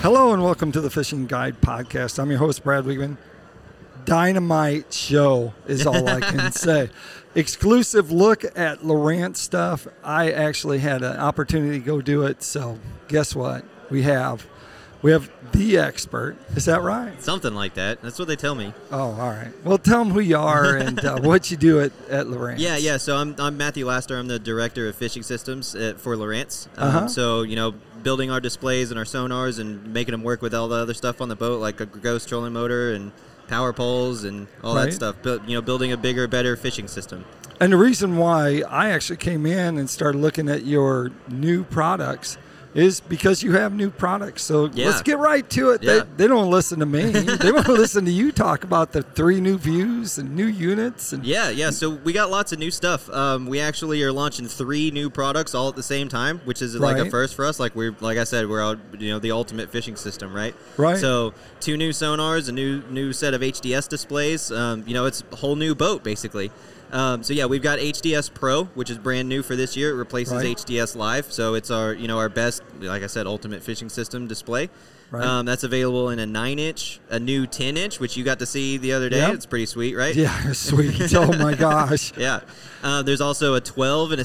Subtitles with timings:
[0.00, 2.18] Hello and welcome to the Fishing Guide Podcast.
[2.18, 3.16] I'm your host, Brad Wiegmann.
[4.04, 6.90] Dynamite show is all I can say.
[7.34, 9.86] Exclusive look at Lowrance stuff.
[10.04, 12.42] I actually had an opportunity to go do it.
[12.42, 13.64] So, guess what?
[13.90, 14.46] We have.
[15.02, 16.36] We have the expert.
[16.56, 17.22] Is that right?
[17.22, 18.02] Something like that.
[18.02, 18.74] That's what they tell me.
[18.90, 19.52] Oh, all right.
[19.64, 22.56] Well, tell them who you are and uh, what you do at, at Lowrance.
[22.58, 22.96] Yeah, yeah.
[22.96, 24.18] So I'm, I'm Matthew Laster.
[24.18, 26.66] I'm the director of fishing systems at, for Lowrance.
[26.76, 27.08] Um, Uh-huh.
[27.08, 30.68] So, you know, building our displays and our sonars and making them work with all
[30.68, 33.12] the other stuff on the boat, like a ghost trolling motor and
[33.46, 34.86] power poles and all Right.
[34.86, 35.16] that stuff.
[35.22, 37.24] But, you know, building a bigger, better fishing system.
[37.60, 42.36] And the reason why I actually came in and started looking at your new products
[42.74, 44.42] is because you have new products.
[44.42, 44.86] So Yeah.
[44.86, 45.82] let's get right to it.
[45.82, 46.00] Yeah.
[46.00, 47.02] They, they don't listen to me.
[47.10, 51.12] they want to listen to you talk about the three new views and new units.
[51.12, 51.70] And Yeah, yeah.
[51.70, 53.08] So we got lots of new stuff.
[53.10, 56.74] Um, we actually are launching three new products all at the same time, which is
[56.76, 57.58] like a first for us.
[57.58, 60.54] Like we're, like I said, we're out, you know, the ultimate fishing system, right?
[60.76, 60.98] Right.
[60.98, 64.52] So two new sonars, a new new set of HDS displays.
[64.52, 66.50] Um, you know, it's a whole new boat basically.
[66.90, 69.90] Um, so yeah, we've got HDS Pro, which is brand new for this year.
[69.90, 70.56] It replaces Right.
[70.56, 74.26] HDS Live, so it's our, you know, our best, like I said, ultimate fishing system
[74.26, 74.70] display.
[75.10, 75.24] Right.
[75.24, 78.46] Um, that's available in a nine inch, a new ten inch, which you got to
[78.46, 79.18] see the other day.
[79.18, 79.34] Yep.
[79.34, 80.14] It's pretty sweet, right?
[80.14, 81.14] yeah, sweet.
[81.14, 82.12] oh my gosh.
[82.16, 82.40] Yeah.
[82.82, 84.24] Uh, there's also a 12 and a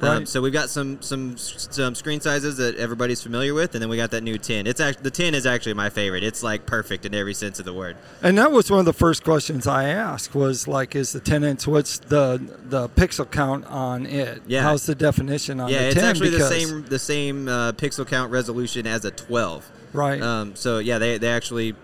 [0.00, 0.16] 16.
[0.16, 3.88] Um, so we've got some some some screen sizes that everybody's familiar with, and then
[3.88, 4.66] we got that new 10.
[4.66, 6.22] It's actually the 10 is actually my favorite.
[6.22, 7.96] It's like perfect in every sense of the word.
[8.22, 11.44] And that was one of the first questions I asked was like, is the 10
[11.44, 14.42] inch, what's the the pixel count on it?
[14.46, 14.62] Yeah.
[14.62, 16.04] How's the definition on yeah, the it's 10?
[16.04, 19.70] actually the same the same uh, pixel count resolution as a 12.
[19.92, 20.20] Right.
[20.20, 21.74] Um, so yeah, they they actually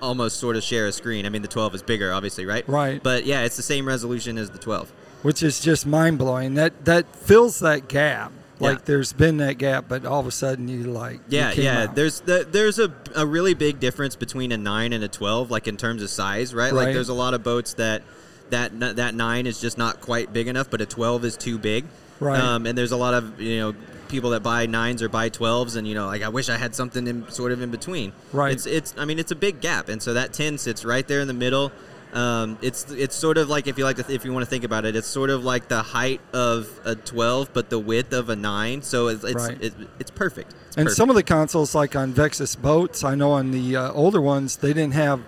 [0.00, 1.26] almost sort of share a screen.
[1.26, 2.68] I mean, the 12 is bigger, obviously, right?
[2.68, 3.02] Right.
[3.02, 4.92] But yeah, it's the same resolution as the 12.
[5.26, 6.54] Which is just mind blowing.
[6.54, 8.30] That that fills that gap.
[8.60, 8.68] Yeah.
[8.68, 11.82] Like there's been that gap, but all of a sudden you like Yeah, came yeah.
[11.82, 11.96] out.
[11.96, 15.66] There's the, there's a, a really big difference between a nine and a twelve, like
[15.66, 16.72] in terms of size, right?
[16.72, 16.84] Right.
[16.84, 18.04] Like there's a lot of boats that
[18.50, 21.86] that that nine is just not quite big enough, but a twelve is too big.
[22.20, 22.40] Right.
[22.40, 23.74] Um, and there's a lot of you know
[24.06, 26.72] people that buy nines or buy twelves, and you know like I wish I had
[26.72, 28.12] something in sort of in between.
[28.32, 28.52] Right.
[28.52, 31.20] It's it's I mean it's a big gap, and so that ten sits right there
[31.20, 31.72] in the middle.
[32.16, 34.64] Um, it's it's sort of like if you like to if you want to think
[34.64, 38.30] about it, it's sort of like the height of a twelve, but the width of
[38.30, 38.80] a nine.
[38.82, 39.62] So it's it's Right.
[39.62, 40.52] it, it's perfect.
[40.68, 40.96] It's and perfect.
[40.96, 44.56] some of the consoles, like on Vexus boats, I know on the uh, older ones,
[44.56, 45.20] they didn't have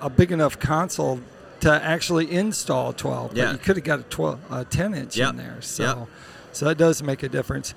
[0.00, 1.20] a big enough console
[1.60, 3.36] to actually install 12.
[3.36, 3.46] Yeah.
[3.46, 5.30] But you could have got a 12, a 10 inch Yep.
[5.30, 5.56] in there.
[5.62, 6.08] So, Yep.
[6.52, 7.74] so that does make a difference.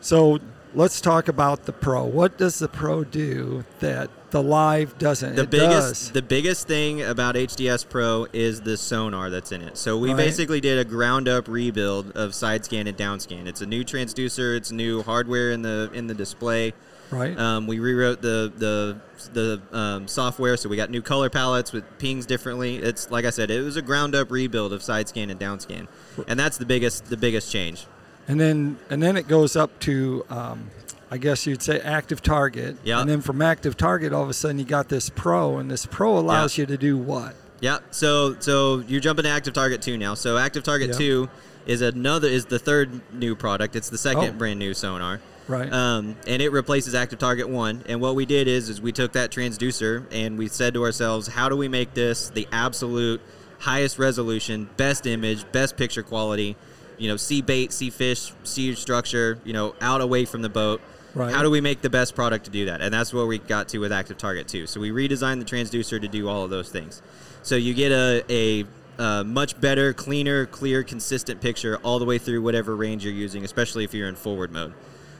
[0.00, 0.38] So
[0.76, 2.04] let's talk about the Pro.
[2.04, 5.34] What does the Pro do that the Live doesn't?
[5.34, 6.10] the it biggest does.
[6.12, 9.76] the biggest thing about HDS Pro is the sonar that's in it.
[9.76, 10.16] So we Right.
[10.18, 13.46] basically did a ground up rebuild of side scan and down scan.
[13.48, 16.74] It's a new transducer, it's new hardware in the in the display.
[17.10, 17.38] right?
[17.38, 18.96] Um, we rewrote the the
[19.32, 22.76] the um, software, so we got new color palettes with pings differently.
[22.76, 25.60] It's like I said, it was a ground up rebuild of side scan and down
[25.60, 25.88] scan,
[26.28, 27.86] and that's the biggest the biggest change.
[28.28, 30.70] And then and then it goes up to um,
[31.10, 32.76] I guess you'd say active target.
[32.84, 33.00] Yeah.
[33.00, 35.86] And then from active target, all of a sudden you got this Pro, and this
[35.86, 37.34] Pro allows you to do what?
[37.60, 37.78] Yeah.
[37.90, 40.14] So so you're jumping to Active Target two now.
[40.14, 40.98] So Active Target Yeah.
[40.98, 41.28] two
[41.66, 43.76] is another is the third new product.
[43.76, 44.38] It's the second Oh.
[44.38, 45.20] brand new sonar.
[45.48, 45.72] Right.
[45.72, 47.82] Um, and it replaces Active Target one.
[47.88, 51.28] And what we did is is we took that transducer and we said to ourselves,
[51.28, 53.20] how do we make this the absolute
[53.60, 56.56] highest resolution, best image, best picture quality?
[56.98, 59.38] You know, see bait, see fish, see structure.
[59.44, 60.80] You know, out away from the boat.
[61.14, 61.32] Right.
[61.34, 62.82] How do we make the best product to do that?
[62.82, 64.66] And that's what we got to with Active Target 2.
[64.66, 67.00] So we redesigned the transducer to do all of those things.
[67.42, 68.64] So you get a, a,
[69.02, 73.46] a much better, cleaner, clear, consistent picture all the way through whatever range you're using,
[73.46, 74.74] especially if you're in forward mode.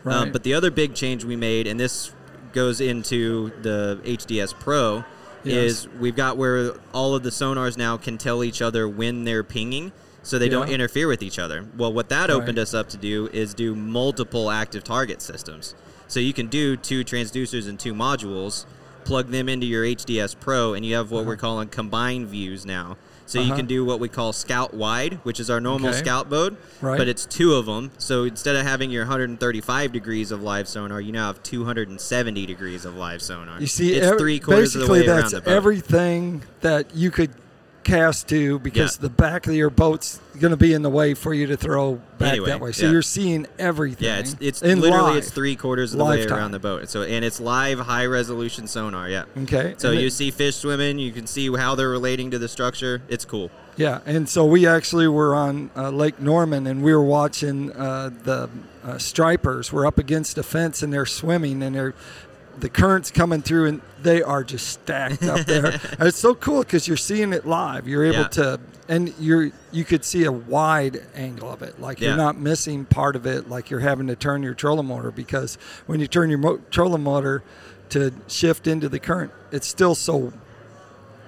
[0.04, 0.16] Right.
[0.16, 2.12] Um, but the other big change we made, and this
[2.53, 5.03] goes into the HDS Pro,
[5.44, 5.56] Yes.
[5.56, 9.44] is we've got where all of the sonars now can tell each other when they're
[9.44, 9.93] pinging
[10.26, 11.64] so they don't interfere with each other.
[11.76, 12.37] Well, what that Right.
[12.37, 15.75] opened us up to do is do multiple active target systems.
[16.08, 18.64] So you can do two transducers and two modules,
[19.05, 22.96] plug them into your HDS Pro, and you have what we're calling combined views now.
[23.28, 23.56] So you Uh-huh.
[23.56, 25.99] can do what we call Scout Wide, which is our normal Okay.
[25.99, 26.96] Scout mode, Right.
[26.96, 27.90] but it's two of them.
[27.99, 32.84] So instead of having your 135 degrees of live sonar, you now have 270 degrees
[32.84, 33.61] of live sonar.
[33.61, 35.50] You see, it's three quarters of the way around that's the boat.
[35.52, 37.31] everything that you could
[37.87, 39.03] cast to because Yeah.
[39.03, 41.94] the back of your boat's going to be in the way for you to throw
[42.19, 42.73] back Anyway, that way.
[42.73, 42.93] So yeah.
[42.93, 44.06] you're seeing everything.
[44.06, 45.17] Yeah, it's it's literally live.
[45.17, 46.88] it's three quarters of the way around the boat.
[46.91, 49.09] So and it's live high resolution sonar.
[49.09, 49.25] Yeah.
[49.44, 49.75] Okay.
[49.79, 50.99] So and you it- see fish swimming.
[50.99, 53.00] You can see how they're relating to the structure.
[53.09, 53.50] It's cool.
[53.77, 58.09] Yeah, and so we actually were on uh, Lake Norman, and we were watching uh,
[58.25, 58.49] the
[58.82, 59.71] uh, stripers.
[59.71, 61.94] We're up against a fence, and they're swimming, and they're
[62.58, 65.81] the currents coming through, and they are just stacked up there.
[66.00, 67.87] It's so cool because you're seeing it live.
[67.88, 68.29] You're able Yeah.
[68.29, 71.81] to, and you're you could see a wide angle of it.
[71.81, 72.08] Like Yeah.
[72.08, 73.49] you're not missing part of it.
[73.49, 75.56] Like you're having to turn your trolling motor because
[75.87, 77.43] when you turn your mo- trolling motor
[77.91, 80.32] to shift into the current, it's still so.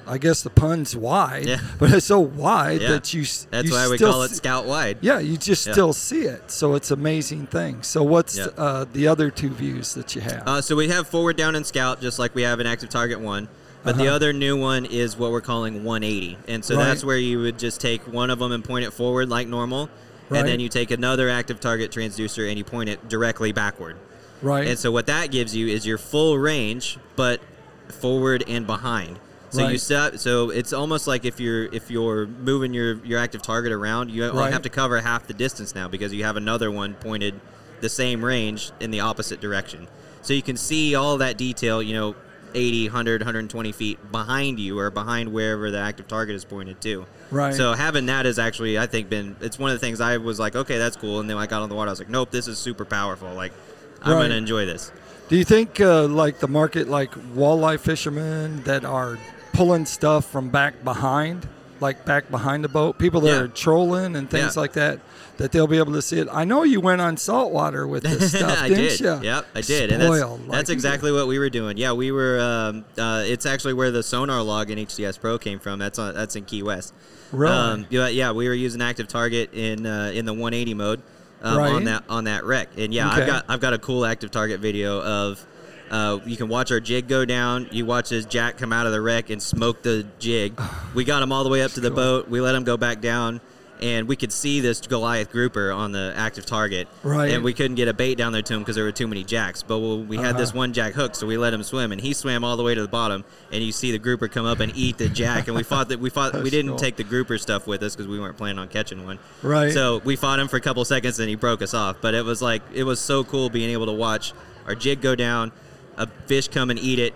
[0.08, 1.60] I guess the pun's wide, Yeah.
[1.78, 2.88] but it's so wide Yeah.
[2.92, 3.22] that you.
[3.50, 4.98] That's you why we call it Scout Wide.
[5.02, 5.72] yeah, you just Yeah.
[5.74, 6.50] still see it.
[6.50, 7.82] So it's amazing thing.
[7.82, 10.42] So what's uh, the other two views that you have?
[10.46, 13.20] Uh, so we have forward, down, and scout, just like we have an Active Target
[13.20, 13.48] One.
[13.84, 14.14] But the Uh-huh.
[14.16, 16.84] other new one is what we're calling 180, and so Right.
[16.84, 19.88] that's where you would just take one of them and point it forward like normal,
[20.28, 20.40] Right.
[20.40, 23.96] and then you take another active target transducer and you point it directly backward.
[24.42, 24.66] right.
[24.68, 27.40] And so what that gives you is your full range, but
[27.88, 29.18] forward and behind.
[29.50, 29.80] So you Right.
[29.80, 30.20] set.
[30.20, 34.28] So it's almost like if you're if you're moving your your active target around, you
[34.30, 34.52] Right.
[34.52, 37.34] have to cover half the distance now because you have another one pointed
[37.80, 39.88] the same range in the opposite direction.
[40.22, 41.82] So you can see all that detail.
[41.82, 42.14] You know.
[42.54, 47.04] 80, 100, 120 feet behind you or behind wherever the active target is pointed to.
[47.30, 47.54] Right.
[47.54, 50.38] So having that has actually, I think, been it's one of the things I was
[50.40, 51.20] like, okay, that's cool.
[51.20, 53.30] And then I got on the water, I was like, nope, this is super powerful.
[53.34, 53.52] Like,
[54.00, 54.22] I'm Right.
[54.22, 54.90] gonna enjoy this.
[55.28, 59.18] Do you think uh, like the market, like walleye fishermen that are
[59.58, 61.46] pulling stuff from back behind,
[61.80, 63.40] like back behind the boat, people that Yeah.
[63.40, 64.60] are trolling and things Yeah.
[64.60, 65.00] like that,
[65.38, 66.28] that they'll be able to see it?
[66.32, 69.00] I know you went on saltwater with this stuff, I didn't did.
[69.00, 69.18] you?
[69.22, 69.92] Yep, I did.
[69.92, 71.76] And that's, like that's exactly what we were doing.
[71.76, 72.40] Yeah, we were.
[72.40, 75.78] Um, uh, it's actually where the sonar log in HDS Pro came from.
[75.80, 76.94] That's on, that's in Key West.
[77.32, 77.52] Really?
[77.54, 81.02] Um, yeah, yeah, we were using active target in uh, in the 180 mode
[81.42, 81.72] um, Right.
[81.72, 82.68] on that on that wreck.
[82.78, 83.22] And yeah, Okay.
[83.22, 85.44] I've got I've got a cool active target video of.
[85.90, 87.68] Uh, you can watch our jig go down.
[87.70, 90.60] You watch his jack come out of the wreck and smoke the jig.
[90.94, 92.28] we got him all the way up to the boat.
[92.28, 93.40] We let him go back down,
[93.80, 96.88] and we could see this Goliath grouper on the active target.
[97.02, 97.30] Right.
[97.30, 99.24] And we couldn't get a bait down there to him because there were too many
[99.24, 99.62] jacks.
[99.62, 100.58] But we had this Uh-huh.
[100.58, 102.82] one jack hook, so we let him swim, and he swam all the way to
[102.82, 103.24] the bottom.
[103.50, 105.48] And you see the grouper come up and eat the jack.
[105.48, 106.78] And we thought that we thought we didn't cool.
[106.78, 109.18] take the grouper stuff with us because we weren't planning on catching one.
[109.42, 109.72] Right.
[109.72, 111.96] So we fought him for a couple seconds, and he broke us off.
[112.02, 114.34] But it was like it was so cool being able to watch
[114.66, 115.50] our jig go down,
[115.98, 117.14] a fish come and eat it,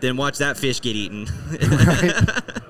[0.00, 1.26] then watch that fish get eaten.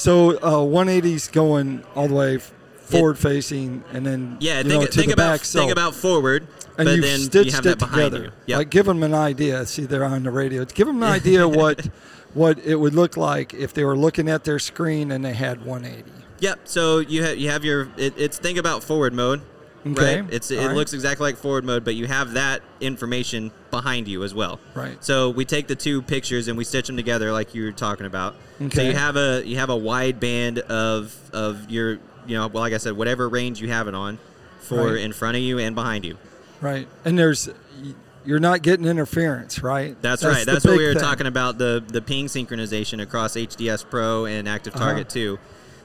[0.00, 5.08] So uh, 180's going all the way forward facing, and then yeah, think, know, think
[5.08, 5.44] the about back.
[5.44, 6.46] So think about forward,
[6.78, 8.24] and but then stitched you have it that behind together.
[8.24, 8.32] you.
[8.46, 8.58] Yep.
[8.58, 9.66] Like, give them an idea.
[9.66, 10.64] See, they're on the radio.
[10.64, 11.90] Give them an idea what
[12.32, 15.66] what it would look like if they were looking at their screen and they had
[15.66, 16.10] 180.
[16.38, 16.60] Yep.
[16.64, 19.42] So you have you have your it, it's think about forward mode,
[19.86, 20.20] Okay.
[20.20, 20.32] right?
[20.32, 20.76] It's All it right.
[20.76, 24.60] looks exactly like forward mode, but you have that information behind you as well.
[24.74, 25.02] Right.
[25.02, 28.06] So we take the two pictures and we stitch them together like you were talking
[28.06, 28.34] about.
[28.60, 28.76] Okay.
[28.76, 31.92] So you have a you have a wide band of of your
[32.26, 34.18] you know well, like I said whatever range you have it on
[34.60, 35.00] for Right.
[35.00, 36.16] in front of you and behind you.
[36.60, 36.86] Right.
[37.04, 37.48] And there's
[38.26, 39.96] you're not getting interference, right?
[40.02, 40.44] That's, right.
[40.44, 41.02] That's what we were thing.
[41.02, 44.84] talking about the the ping synchronization across HDS Pro and Active Uh-huh.
[44.84, 45.38] Target 2.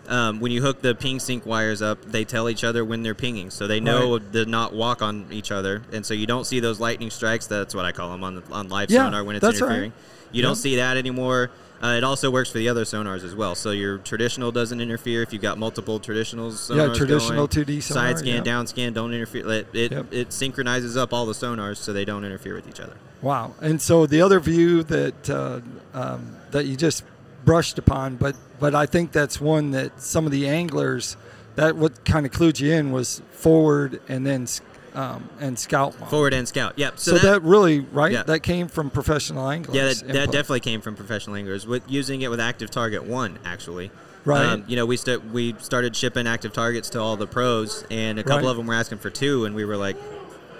[0.07, 3.16] Um, when you hook the ping sync wires up, they tell each other when they're
[3.16, 6.60] pinging, so they know to not walk on each other, and so you don't see
[6.60, 7.48] those lightning strikes.
[7.48, 9.68] That's what I call them on on live Yeah, sonar when it's that's right.
[9.69, 9.94] interfering.
[10.31, 11.50] You don't see that anymore.
[11.84, 13.54] Uh, it also works for the other sonars as well.
[13.54, 16.75] So your traditional doesn't interfere if you've got multiple traditional sonars.
[16.90, 17.66] Yeah, traditional going.
[17.66, 18.44] 2D sonar, Side scan, yep.
[18.44, 19.48] down scan, don't interfere.
[19.50, 20.06] It it, Yep.
[20.13, 22.96] it synchronizes up all the sonars so they don't interfere with each other.
[23.22, 23.54] Wow.
[23.62, 25.59] And so the other view that uh,
[25.94, 27.04] um, that you just
[27.45, 31.16] brushed upon, but but I think that's one that some of the anglers
[31.56, 34.47] that what kind of clued you in was forward and then
[34.94, 35.94] um, and scout.
[36.09, 36.73] Forward and scout.
[36.78, 36.99] Yep.
[36.99, 38.23] So, that, really right Yeah.
[38.23, 39.75] that came from professional anglers.
[39.75, 41.68] Yeah, that, that definitely came from professional anglers.
[41.68, 43.92] With using it with Active Target One, actually.
[44.23, 44.45] Right.
[44.45, 48.18] Um, you know, we st- we started shipping active targets to all the pros, and
[48.18, 48.52] a couple Right.
[48.52, 49.97] of them were asking for two, and we were like,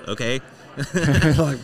[0.08, 0.40] okay.
[1.38, 1.58] like,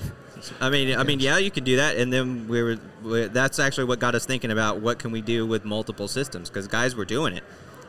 [0.60, 2.78] I mean, I mean, yeah, you can do that, and then we were.
[3.04, 6.50] We, that's actually what got us thinking about what can we do with multiple systems
[6.50, 7.44] because guys were doing it,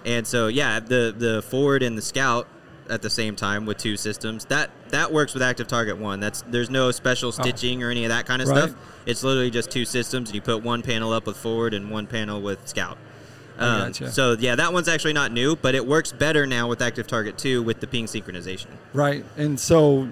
[0.04, 2.46] and so yeah, the the forward and the scout
[2.90, 6.18] at the same time with two systems that that works with Active Target One.
[6.20, 8.52] That's there's no special stitching or any of that kind of Oh.
[8.52, 8.68] Right.
[8.70, 8.76] stuff.
[9.06, 12.06] It's literally just two systems, and you put one panel up with forward and one
[12.06, 12.98] panel with scout.
[13.58, 14.10] Um, gotcha.
[14.10, 17.36] So yeah, that one's actually not new, but it works better now with Active Target
[17.38, 18.68] Two with the ping synchronization.
[18.94, 19.24] right.
[19.36, 20.08] And so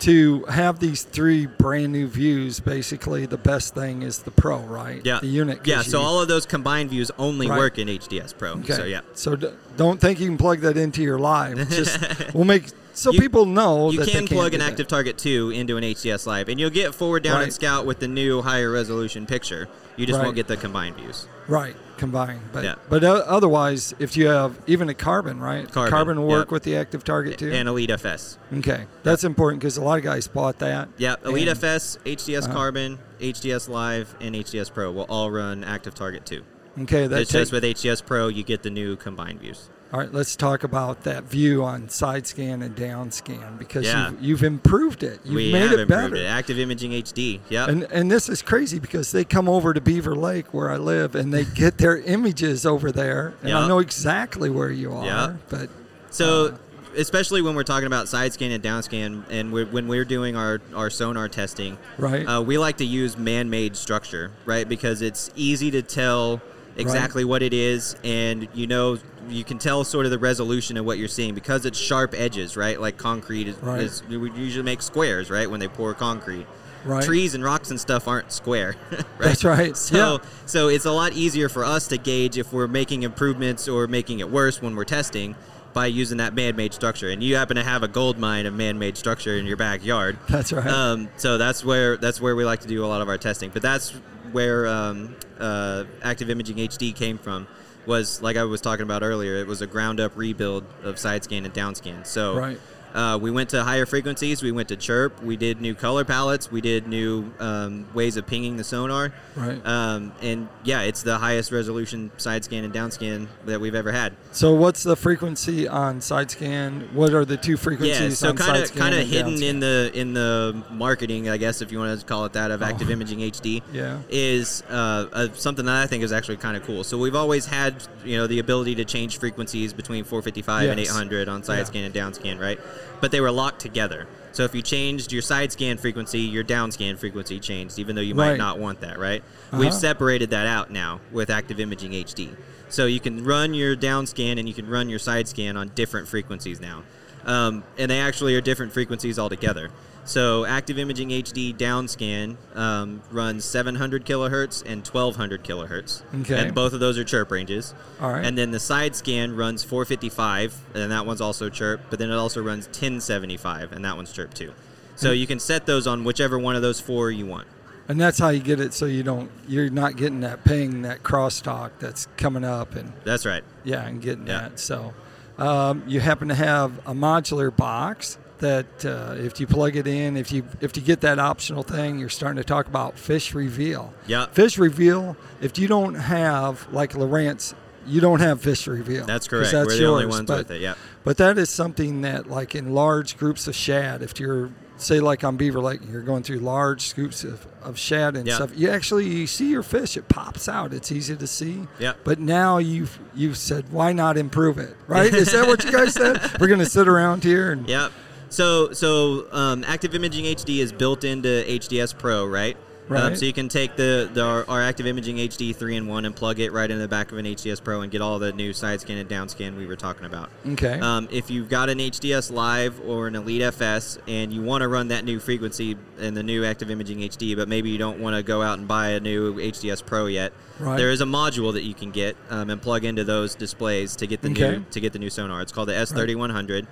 [0.00, 5.00] to have these three brand new views, basically the best thing is the pro, right?
[5.04, 5.60] Yeah, The unit.
[5.64, 7.58] Yeah, so you- all of those combined views only Right.
[7.58, 8.50] work in HDS Pro.
[8.52, 8.72] Okay.
[8.74, 9.00] So yeah.
[9.14, 11.68] So d- don't think you can plug that into your live.
[11.70, 11.98] Just
[12.34, 14.70] we'll make so You- people know You can can't plug an that.
[14.72, 17.44] Active Target 2 into an HDS Live, and you'll get forward, down, Right.
[17.44, 19.68] and scout with the new higher resolution picture.
[19.96, 20.24] You just Right.
[20.24, 21.26] won't get the combined views.
[21.46, 22.40] Right, combined.
[22.52, 22.74] But Yeah.
[22.88, 25.70] but otherwise, if you have even a carbon, right?
[25.70, 26.54] Carbon, will work yeah.
[26.54, 27.52] with the active target too.
[27.52, 28.38] And Elite FS.
[28.58, 30.88] okay, that's important because a lot of guys bought that.
[30.96, 32.54] Yeah, Elite And- FS, HDS Uh-huh.
[32.54, 36.42] Carbon, HDS Live, and HDS Pro will all run Active Target 2.
[36.82, 39.68] Okay, that's It's just with HDS Pro, you get the new combined views.
[39.92, 44.10] All right, let's talk about that view on side scan and down scan because Yeah.
[44.10, 45.18] you've, you've improved it.
[45.24, 46.16] You've we made have it improved better.
[46.24, 46.26] it.
[46.26, 47.40] Active Imaging HD.
[47.48, 47.68] Yep.
[47.68, 51.16] And and this is crazy because they come over to Beaver Lake where I live
[51.16, 55.04] and they get their images over there and I know exactly where you are.
[55.04, 55.36] Yep.
[55.48, 55.70] But
[56.10, 56.56] So, Uh,
[56.96, 60.34] especially when we're talking about side scan and down scan, and we're, when we're doing
[60.36, 62.24] our, our sonar testing, Right.
[62.26, 64.68] uh, we like to use man made structure, right?
[64.68, 66.40] Because it's easy to tell
[66.80, 70.84] exactly what it is, and you know, you can tell sort of the resolution of
[70.84, 72.80] what you're seeing because it's sharp edges, right?
[72.80, 73.80] Like concrete is, Right.
[73.82, 75.48] is we usually make squares, right?
[75.50, 76.46] When they pour concrete.
[76.84, 77.04] Right.
[77.04, 78.74] Trees and rocks and stuff aren't square.
[78.90, 79.04] right?
[79.18, 79.76] That's right.
[79.76, 80.28] So, Yeah.
[80.46, 84.20] so it's a lot easier for us to gauge if we're making improvements or making
[84.20, 85.36] it worse when we're testing
[85.74, 87.10] by using that man-made structure.
[87.10, 90.16] And you happen to have a gold mine of man-made structure in your backyard.
[90.28, 90.66] That's right.
[90.66, 93.50] Um, so that's where that's where we like to do a lot of our testing.
[93.50, 93.92] But that's
[94.32, 97.46] where um, uh, Active Imaging HD came from.
[97.86, 99.36] Was like I was talking about earlier.
[99.36, 102.04] It was a ground-up rebuild of side scan and down scan.
[102.04, 102.60] So Right.
[102.94, 104.42] Uh, we went to higher frequencies.
[104.42, 105.22] We went to chirp.
[105.22, 106.50] We did new color palettes.
[106.50, 109.12] We did new um, ways of pinging the sonar.
[109.36, 109.64] Right.
[109.66, 113.92] Um, and yeah, it's the highest resolution side scan and down scan that we've ever
[113.92, 114.14] had.
[114.32, 116.88] so what's the frequency on side scan?
[116.92, 120.12] What are the two frequencies Yeah, so kind of kind of hidden in the in
[120.14, 123.60] the marketing, I guess, if you want to call it that, of Active Imaging HD.
[123.62, 123.70] Oh.
[123.72, 123.98] Yeah.
[124.08, 126.84] is uh, uh, something that I think is actually kind of cool.
[126.84, 131.28] So we've always had you know the ability to change frequencies between 455 and 800
[131.28, 131.64] on side Yeah.
[131.64, 132.58] scan and down scan, right?
[133.00, 134.06] But they were locked together.
[134.32, 138.02] So if you changed your side scan frequency, your down scan frequency changed, even though
[138.02, 138.38] you might Right.
[138.38, 139.22] not want that, right?
[139.50, 139.60] Uh-huh.
[139.60, 142.30] We've separated that out now with Active Imaging HD.
[142.68, 145.72] So you can run your down scan and you can run your side scan on
[145.74, 146.84] different frequencies now.
[147.26, 149.70] Um, and they actually are different frequencies altogether.
[150.10, 156.02] So Active Imaging HD down scan um, runs 700 kilohertz and 1200 kilohertz.
[156.22, 156.36] Okay.
[156.36, 157.74] And both of those are chirp ranges.
[158.00, 158.24] All right.
[158.24, 162.16] And then the side scan runs 455, and that one's also chirp, but then it
[162.16, 164.52] also runs 1075, and that one's chirp too.
[164.96, 167.46] So you can set those on whichever one of those four you want.
[167.86, 171.04] And that's how you get it so you don't you're not getting that ping, that
[171.04, 173.44] crosstalk that's coming up and That's right.
[173.62, 174.40] yeah, and getting Yeah.
[174.48, 174.58] that.
[174.58, 174.92] So
[175.38, 180.16] um, you happen to have a modular box that uh, if you plug it in,
[180.16, 183.92] if you if you get that optional thing, you're starting to talk about fish reveal.
[184.06, 184.26] Yeah.
[184.26, 185.16] Fish reveal.
[185.40, 187.54] If you don't have like Lowrance,
[187.86, 189.06] you don't have fish reveal.
[189.06, 189.52] That's correct.
[189.52, 189.90] That's We're the yours.
[189.92, 190.60] only ones but, with it.
[190.60, 190.74] Yeah.
[191.04, 194.50] But that is something that, like in large groups of shad, if you're
[194.82, 198.36] say like on Beaver Lake, you're going through large scoops of, of shad and Yeah.
[198.36, 198.50] stuff.
[198.56, 200.72] You actually you see your fish, it pops out.
[200.72, 201.66] It's easy to see.
[201.78, 201.92] Yeah.
[202.04, 204.76] But now you've you've said, why not improve it?
[204.86, 205.12] Right?
[205.12, 206.20] Is that what you guys said?
[206.40, 207.92] We're going to sit around here and Yep.
[208.30, 212.56] So so um, Active Imaging HD is built into HDS Pro, right?
[212.56, 212.60] Um,
[212.96, 213.16] Right.
[213.16, 216.16] so you can take the, the our, our Active Imaging HD three in one and
[216.16, 218.52] plug it right in the back of an HDS Pro and get all the new
[218.52, 220.28] side scan and down scan we were talking about.
[220.44, 220.80] okay.
[220.80, 224.68] Um, if you've got an HDS Live or an Elite FS and you want to
[224.68, 228.16] run that new frequency and the new Active Imaging HD, but maybe you don't want
[228.16, 230.76] to go out and buy a new HDS Pro yet, Right.
[230.76, 234.06] there is a module that you can get um, and plug into those displays to
[234.08, 234.58] get the Okay.
[234.58, 235.42] new to get the new sonar.
[235.42, 236.66] It's called the S3100,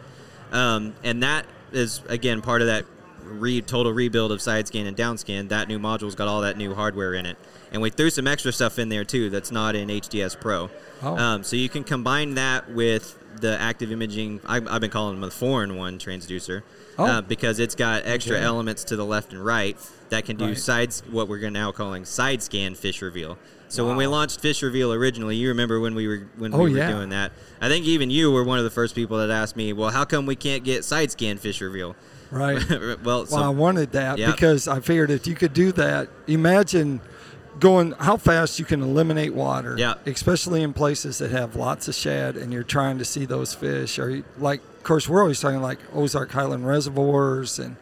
[0.53, 2.85] um, and that is again part of that
[3.23, 5.49] re- total rebuild of side scan and down scan.
[5.49, 7.37] That new module's got all that new hardware in it,
[7.73, 10.71] and we threw some extra stuff in there too that's not in HDS Pro.
[11.03, 11.17] Oh.
[11.17, 14.41] Um, so you can combine that with the active imaging.
[14.47, 16.63] I've, I've been calling them the four in one transducer
[17.01, 17.05] Oh.
[17.05, 18.45] uh, because it's got extra Okay.
[18.45, 19.77] elements to the left and right
[20.09, 20.59] that can do Right.
[20.59, 23.39] sides what we're now calling side scan fish reveal.
[23.69, 26.73] So when we launched Fish Reveal originally, you remember when we were when Oh, we
[26.73, 26.91] were yeah.
[26.91, 27.33] doing that.
[27.61, 30.05] I think even you were one of the first people that asked me, "Well, how
[30.05, 31.95] come we can't get side scan fish reveal?"
[32.31, 32.59] right.
[33.05, 34.31] well, so well, I wanted that Yeah.
[34.33, 37.01] because I figured if you could do that, imagine
[37.61, 39.75] going how fast you can eliminate water.
[39.79, 39.95] Yeah.
[40.07, 43.99] Especially in places that have lots of shad and you're trying to see those fish.
[43.99, 47.77] Or you- like, of course, we're always talking like Ozark Highland reservoirs and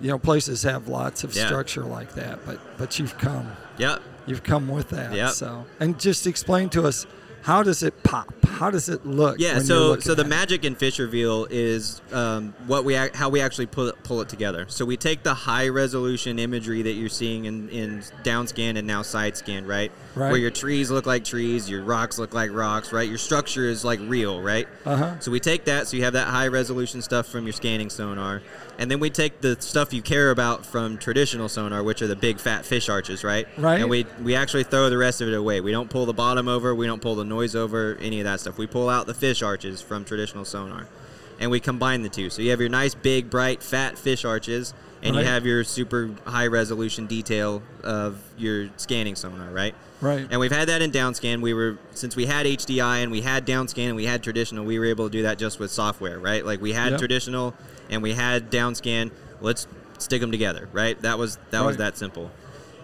[0.00, 1.46] you know places have lots of Yeah.
[1.46, 2.38] structure like that.
[2.46, 3.98] But but you've come yeah,
[4.30, 5.12] you've come with that.
[5.12, 5.30] Yep.
[5.32, 7.06] So and just explain to us
[7.42, 8.39] how does it pop?
[8.60, 9.38] How does it look?
[9.38, 13.40] Yeah, so so the magic in fish reveal is um, what we ac- how we
[13.40, 14.66] actually pull it, pull it together.
[14.68, 18.86] So we take the high resolution imagery that you're seeing in, in down scan and
[18.86, 19.90] now side scan, right?
[20.14, 20.30] Right.
[20.30, 23.08] Where your trees look like trees, your rocks look like rocks, right?
[23.08, 24.68] Your structure is like real, right?
[24.84, 25.18] Uh-huh.
[25.20, 28.42] So we take that, so you have that high resolution stuff from your scanning sonar,
[28.78, 32.16] and then we take the stuff you care about from traditional sonar, which are the
[32.16, 33.46] big fat fish arches, right?
[33.56, 33.80] Right.
[33.80, 35.62] And we we actually throw the rest of it away.
[35.62, 38.40] We don't pull the bottom over, we don't pull the noise over, any of that
[38.40, 38.49] stuff.
[38.50, 40.86] If we pull out the fish arches from traditional sonar.
[41.42, 42.28] and we combine the two.
[42.28, 45.22] So you have your nice, big, bright, fat fish arches, and Right.
[45.22, 49.74] you have your super high resolution detail of your scanning sonar, right?
[50.02, 50.26] Right.
[50.30, 51.40] And we've had that in downscan.
[51.40, 54.78] We were since we had HDI and we had downscan and we had traditional, we
[54.78, 56.44] were able to do that just with software, right?
[56.44, 56.98] Like we had Yep.
[56.98, 57.54] traditional
[57.88, 59.10] and we had downscan.
[59.40, 59.66] Let's
[59.96, 61.00] stick them together, right?
[61.00, 62.30] That was that was that simple.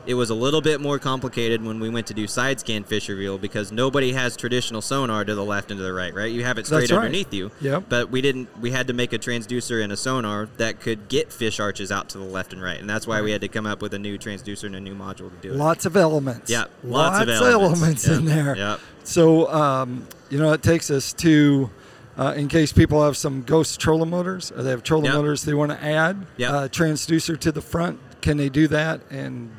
[0.06, 3.08] It was a little bit more complicated when we went to do side scan fish
[3.08, 6.30] reveal because nobody has traditional sonar to the left and to the right, right?
[6.30, 6.98] You have it straight That's right.
[7.06, 7.50] underneath you.
[7.60, 7.84] Yep.
[7.88, 8.48] But we didn't.
[8.60, 12.08] We had to make a transducer and a sonar that could get fish arches out
[12.10, 13.98] to the left and right, and that's why we had to come up with a
[13.98, 15.56] new transducer and a new module to do it.
[15.56, 16.50] Lots of elements.
[16.50, 18.06] Yeah, lots of elements elements.
[18.08, 18.56] in there.
[18.56, 18.80] yep.
[19.02, 21.70] So, um, you know, it takes us to,
[22.16, 25.14] uh, in case people have some ghost trolling motors or they have trolling Yep.
[25.14, 26.50] motors they want to add Yep.
[26.52, 29.00] uh, transducer to the front, can they do that?
[29.10, 29.50] And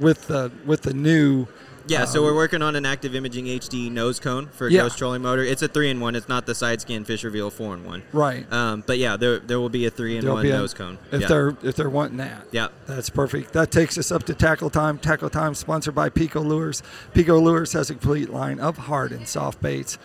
[0.00, 1.46] with the with the new,
[1.86, 4.82] Yeah, so um, we're working on an active imaging HD nose cone for a Yeah.
[4.82, 5.42] ghost trolling motor.
[5.42, 6.14] It's a three in one.
[6.16, 8.02] It's not the side scan fish reveal four in one.
[8.12, 8.50] right.
[8.52, 10.98] Um, but yeah, there there will be a three in one a- nose cone.
[11.12, 11.26] if yeah.
[11.28, 12.46] they're if they're wanting that.
[12.52, 12.68] yeah.
[12.86, 13.52] That's perfect.
[13.52, 14.98] That takes us up to Tackle Time.
[14.98, 16.82] Tackle Time sponsored by Pico Lures.
[17.12, 19.98] Pico Lures has a complete line of hard and soft baits.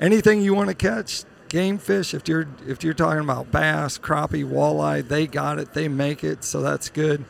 [0.00, 2.12] Anything you want to catch, game fish.
[2.12, 5.72] If you're if you're talking about bass, crappie, walleye, they got it.
[5.74, 7.24] They make it, so that's good.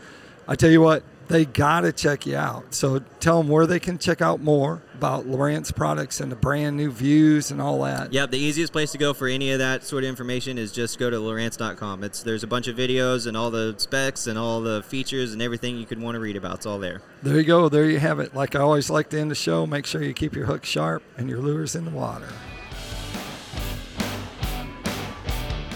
[0.49, 1.03] I tell you what,
[1.33, 2.75] they gotta check you out.
[2.75, 6.77] So tell them where they can check out more about Lowrance products and the brand
[6.77, 8.13] new views and all that.
[8.13, 10.99] Yeah, the easiest place to go for any of that sort of information is just
[10.99, 12.05] go to Lowrance.com.
[12.05, 15.41] It's there's a bunch of videos and all the specs and all the features and
[15.41, 16.57] everything you could want to read about.
[16.57, 17.01] It's all there.
[17.23, 17.71] There you go.
[17.71, 18.35] There you have it.
[18.35, 21.03] Like I always like to end the show, make sure you keep your hook sharp
[21.17, 22.29] and your lures in the water.